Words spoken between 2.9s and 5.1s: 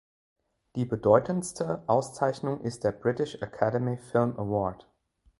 British Academy Film Award.